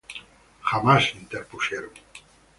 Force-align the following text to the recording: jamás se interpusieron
jamás 0.63 1.11
se 1.11 1.17
interpusieron 1.19 1.91